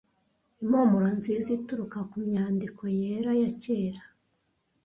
impumuro 0.61 1.07
nziza 1.17 1.47
ituruka 1.57 1.99
kumyandiko 2.11 2.81
yera 2.99 3.31
ya 3.41 3.51
kera 3.61 4.01